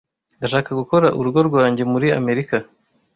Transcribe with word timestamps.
Ndashaka 0.37 0.69
gukora 0.79 1.07
urugo 1.19 1.39
rwanjye 1.49 1.83
muri 1.91 2.07
Amerika. 2.19 2.55